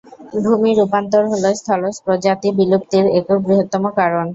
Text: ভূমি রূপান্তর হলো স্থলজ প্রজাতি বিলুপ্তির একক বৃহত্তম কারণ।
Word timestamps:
ভূমি 0.43 0.71
রূপান্তর 0.75 1.23
হলো 1.31 1.49
স্থলজ 1.59 1.95
প্রজাতি 2.05 2.49
বিলুপ্তির 2.57 3.05
একক 3.17 3.39
বৃহত্তম 3.45 3.83
কারণ। 3.99 4.25